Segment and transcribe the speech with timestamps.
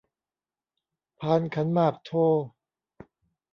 [1.19, 2.11] พานขันหมากโท